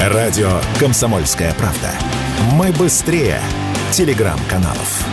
Радио 0.00 0.60
«Комсомольская 0.78 1.54
правда». 1.54 1.90
Мы 2.52 2.70
быстрее 2.70 3.40
телеграм-каналов. 3.92 5.06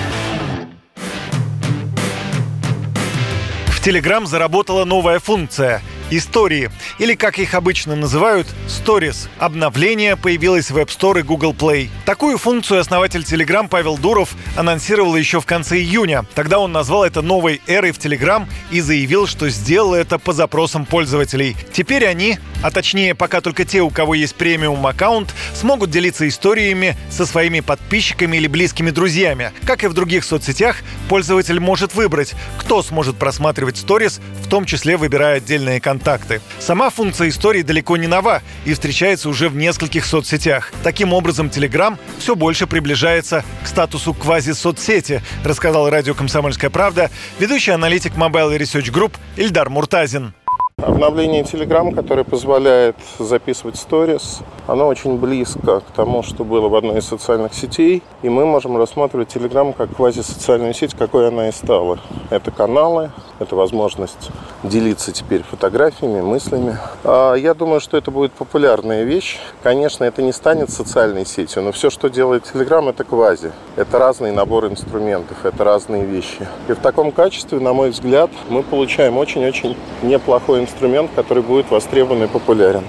В 3.68 3.88
Telegram 3.88 4.26
заработала 4.26 4.84
новая 4.84 5.20
функция– 5.20 5.82
истории, 6.12 6.70
или 7.00 7.16
как 7.16 7.40
их 7.40 7.54
обычно 7.54 7.96
называют, 7.96 8.48
Stories. 8.68 9.28
Обновление 9.40 10.16
появилось 10.16 10.72
в 10.72 10.78
App 10.78 10.88
Store 10.88 11.20
и 11.20 11.24
Google 11.24 11.54
Play. 11.54 11.90
Такую 12.06 12.38
функцию 12.38 12.80
основатель 12.80 13.22
Telegram 13.22 13.68
Павел 13.68 13.98
Дуров 13.98 14.36
анонсировал 14.56 15.16
еще 15.16 15.40
в 15.40 15.46
конце 15.46 15.78
июня. 15.78 16.26
Тогда 16.36 16.60
он 16.60 16.72
назвал 16.72 17.04
это 17.04 17.22
новой 17.22 17.62
эрой 17.68 17.92
в 17.92 17.98
Telegram 17.98 18.48
и 18.72 18.82
заявил, 18.82 19.26
что 19.28 19.50
сделал 19.50 19.94
это 19.94 20.20
по 20.20 20.34
запросам 20.34 20.86
пользователей. 20.86 21.56
Теперь 21.72 22.06
они, 22.06 22.38
а 22.62 22.72
точнее 22.72 23.16
пока 23.16 23.42
только 23.42 23.66
те, 23.66 23.82
у 23.82 23.90
кого 23.90 24.14
есть 24.14 24.36
премиум 24.36 24.86
аккаунт, 24.86 25.34
смогут 25.56 25.90
делиться 25.90 26.28
историями 26.28 26.96
со 27.10 27.26
своими 27.26 27.62
подписчиками 27.62 28.38
или 28.38 28.48
близкими 28.48 28.92
друзьями. 28.92 29.52
Как 29.66 29.84
и 29.84 29.88
в 29.88 29.94
других 29.94 30.24
соцсетях, 30.24 30.78
пользователь 31.10 31.60
может 31.60 31.96
выбрать, 31.96 32.34
кто 32.58 32.84
сможет 32.84 33.18
просматривать 33.18 33.78
сторис, 33.78 34.20
в 34.44 34.50
том 34.50 34.66
числе 34.66 34.98
выбирая 34.98 35.38
отдельные 35.38 35.82
контакты 35.82 36.03
контакты. 36.04 36.42
Сама 36.60 36.90
функция 36.90 37.30
истории 37.30 37.62
далеко 37.62 37.96
не 37.98 38.08
нова 38.08 38.42
и 38.66 38.74
встречается 38.74 39.30
уже 39.30 39.48
в 39.48 39.56
нескольких 39.56 40.06
соцсетях. 40.06 40.72
Таким 40.84 41.14
образом, 41.14 41.48
Telegram 41.48 41.98
все 42.20 42.36
больше 42.36 42.68
приближается 42.68 43.44
к 43.64 43.68
статусу 43.68 44.14
квази-соцсети, 44.14 45.22
рассказал 45.46 45.90
радио 45.90 46.14
«Комсомольская 46.14 46.70
правда» 46.70 47.10
ведущий 47.40 47.72
аналитик 47.72 48.16
Mobile 48.16 48.58
Research 48.58 48.92
Group 48.92 49.14
Ильдар 49.38 49.70
Муртазин. 49.70 50.34
Обновление 50.78 51.44
Telegram, 51.44 51.94
которое 51.94 52.24
позволяет 52.24 52.98
записывать 53.20 53.78
сторис, 53.78 54.40
оно 54.68 54.88
очень 54.88 55.18
близко 55.18 55.80
к 55.80 55.92
тому, 55.96 56.24
что 56.24 56.44
было 56.44 56.68
в 56.68 56.76
одной 56.76 56.98
из 56.98 57.06
социальных 57.06 57.54
сетей. 57.54 58.02
И 58.24 58.28
мы 58.28 58.46
можем 58.46 58.76
рассматривать 58.76 59.34
Telegram 59.34 59.72
как 59.72 59.96
квазисоциальную 59.96 60.74
сеть, 60.74 60.96
какой 60.96 61.30
она 61.30 61.48
и 61.48 61.52
стала. 61.52 62.00
Это 62.32 62.52
каналы, 62.52 63.12
это 63.44 63.56
возможность 63.56 64.30
делиться 64.64 65.12
теперь 65.12 65.44
фотографиями, 65.44 66.22
мыслями. 66.22 66.78
А, 67.04 67.36
я 67.36 67.54
думаю, 67.54 67.80
что 67.80 67.98
это 67.98 68.12
будет 68.12 68.32
популярная 68.34 69.04
вещь. 69.04 69.40
Конечно, 69.62 70.04
это 70.04 70.22
не 70.22 70.32
станет 70.32 70.70
социальной 70.70 71.26
сетью, 71.26 71.62
но 71.62 71.72
все, 71.72 71.90
что 71.90 72.10
делает 72.10 72.50
Telegram, 72.52 72.90
это 72.90 73.04
квази. 73.04 73.52
Это 73.76 74.00
разный 74.00 74.32
набор 74.32 74.68
инструментов, 74.68 75.46
это 75.46 75.64
разные 75.64 76.06
вещи. 76.06 76.48
И 76.68 76.74
в 76.74 76.80
таком 76.80 77.12
качестве, 77.12 77.60
на 77.60 77.74
мой 77.74 77.92
взгляд, 77.92 78.32
мы 78.50 78.64
получаем 78.64 79.18
очень-очень 79.18 79.78
неплохой 80.02 80.62
инструмент, 80.62 81.12
который 81.16 81.44
будет 81.44 81.70
востребован 81.70 82.24
и 82.24 82.28
популярен. 82.28 82.84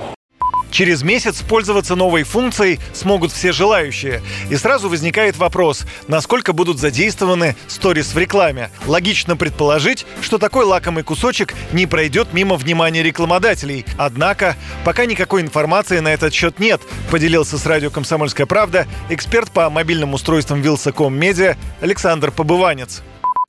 Через 0.75 1.05
месяц 1.05 1.41
пользоваться 1.41 1.95
новой 1.95 2.25
функцией 2.25 2.81
смогут 2.93 3.31
все 3.31 3.53
желающие. 3.53 4.21
И 4.51 4.57
сразу 4.57 4.89
возникает 4.89 5.37
вопрос, 5.37 5.85
насколько 6.09 6.53
будут 6.53 6.81
задействованы 6.81 7.55
сторис 7.69 8.13
в 8.13 8.19
рекламе. 8.19 8.71
Логично 8.85 9.37
предположить, 9.37 10.05
что 10.21 10.37
такой 10.37 10.65
лакомый 10.65 11.05
кусочек 11.05 11.55
не 11.71 11.87
пройдет 11.87 12.33
мимо 12.33 12.57
внимания 12.57 13.05
рекламодателей. 13.05 13.87
Однако, 13.99 14.57
пока 14.85 15.07
никакой 15.07 15.43
информации 15.43 16.01
на 16.01 16.13
этот 16.13 16.35
счет 16.35 16.59
нет, 16.59 16.81
поделился 17.09 17.57
с 17.57 17.65
радио 17.67 17.91
«Комсомольская 17.91 18.47
правда» 18.47 18.89
эксперт 19.11 19.53
по 19.53 19.71
мобильным 19.71 20.13
устройствам 20.13 20.61
Вилсаком 20.61 21.15
Медиа 21.15 21.57
Александр 21.83 22.33
Побыванец. 22.33 23.05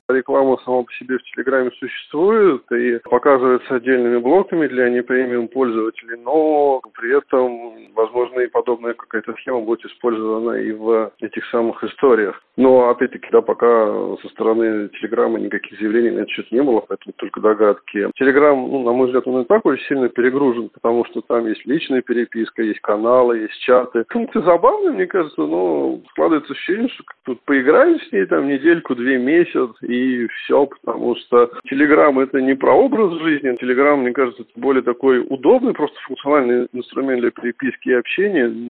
Реклама 0.08 0.56
сама 0.64 0.84
по 0.84 0.92
себе 0.92 1.18
в 1.18 1.22
Телеграме 1.24 1.72
существует 1.80 2.62
и 2.70 3.00
показывается 3.10 3.74
отдельными 3.74 4.18
блоками 4.18 4.68
для 4.68 4.88
непремиум 4.88 5.48
пользователей, 5.48 6.16
но 6.22 6.80
при 6.94 7.16
этом, 7.16 7.92
возможно, 7.92 8.38
и 8.40 8.46
подобная 8.46 8.94
какая-то 8.94 9.34
схема 9.40 9.62
будет 9.62 9.84
использована 9.84 10.52
и 10.52 10.70
в 10.70 11.12
этих 11.20 11.44
самых 11.46 11.82
историях. 11.82 12.40
Но, 12.56 12.88
опять-таки, 12.88 13.26
да, 13.32 13.42
пока 13.42 14.16
со 14.22 14.28
стороны 14.28 14.88
Телеграма 15.00 15.40
никаких 15.40 15.76
заявлений 15.78 16.10
на 16.10 16.20
этот 16.20 16.30
счет 16.30 16.52
не 16.52 16.62
было, 16.62 16.84
поэтому 16.86 17.12
только 17.16 17.40
догадки. 17.40 18.08
Телеграм, 18.14 18.56
ну, 18.56 18.84
на 18.84 18.92
мой 18.92 19.06
взгляд, 19.06 19.26
он 19.26 19.42
и 19.42 19.44
так 19.44 19.66
очень 19.66 19.86
сильно 19.86 20.08
перегружен, 20.08 20.68
потому 20.68 21.04
что 21.06 21.20
там 21.22 21.48
есть 21.48 21.66
личная 21.66 22.00
переписка, 22.00 22.62
есть 22.62 22.80
каналы, 22.80 23.38
есть 23.38 23.60
чаты. 23.62 24.04
Функция 24.10 24.42
забавная, 24.42 24.92
мне 24.92 25.06
кажется, 25.06 25.40
но 25.40 26.00
складывается 26.10 26.52
ощущение, 26.52 26.88
что 26.90 27.04
тут 27.24 27.40
поиграем 27.42 27.98
с 27.98 28.12
ней 28.12 28.24
там 28.26 28.46
недельку-две 28.46 29.18
месяц, 29.18 29.70
и 29.82 29.95
и 29.96 30.26
все, 30.28 30.66
потому 30.66 31.16
что 31.16 31.50
Телеграм 31.68 32.18
это 32.18 32.40
не 32.40 32.54
про 32.54 32.72
образ 32.72 33.20
жизни, 33.22 33.56
Телеграм, 33.56 34.00
мне 34.00 34.12
кажется, 34.12 34.42
это 34.42 34.52
более 34.56 34.82
такой 34.82 35.20
удобный, 35.20 35.72
просто 35.72 35.96
функциональный 36.06 36.68
инструмент 36.72 37.20
для 37.20 37.30
переписки 37.30 37.88
и 37.88 37.94
общения. 37.94 38.68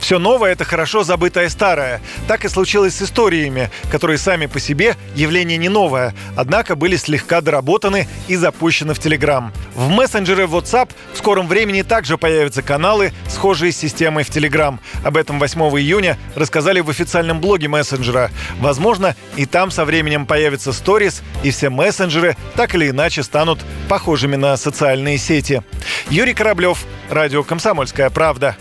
Все 0.00 0.18
новое– 0.18 0.52
это 0.52 0.64
хорошо 0.64 1.04
забытое 1.04 1.48
старое. 1.48 2.00
Так 2.26 2.44
и 2.44 2.48
случилось 2.48 2.96
с 2.96 3.02
историями, 3.02 3.70
которые 3.90 4.18
сами 4.18 4.46
по 4.46 4.58
себе 4.58 4.96
явление 5.14 5.58
не 5.58 5.68
новое, 5.68 6.14
однако 6.36 6.74
были 6.74 6.96
слегка 6.96 7.40
доработаны 7.40 8.08
и 8.26 8.36
запущены 8.36 8.94
в 8.94 8.98
Telegram. 8.98 9.52
В 9.74 9.88
мессенджере 9.90 10.44
WhatsApp 10.44 10.90
в 11.12 11.18
скором 11.18 11.46
времени 11.46 11.82
также 11.82 12.18
появятся 12.18 12.62
каналы, 12.62 13.12
схожие 13.28 13.72
с 13.72 13.76
системой 13.76 14.24
в 14.24 14.30
Telegram. 14.30 14.78
Об 15.04 15.16
этом 15.16 15.38
8 15.38 15.60
июня 15.78 16.18
рассказали 16.34 16.80
в 16.80 16.90
официальном 16.90 17.40
блоге 17.40 17.68
мессенджера. 17.68 18.30
Возможно, 18.58 19.14
и 19.36 19.44
там 19.46 19.70
со 19.70 19.84
временем 19.84 20.26
появятся 20.26 20.72
сторис, 20.72 21.22
и 21.42 21.50
все 21.50 21.68
мессенджеры 21.68 22.36
так 22.56 22.74
или 22.74 22.88
иначе 22.88 23.22
станут 23.22 23.60
похожими 23.88 24.36
на 24.36 24.56
социальные 24.56 25.18
сети. 25.18 25.62
Юрий 26.08 26.34
Кораблев, 26.34 26.84
Радио 27.10 27.42
«Комсомольская 27.42 28.08
правда». 28.08 28.56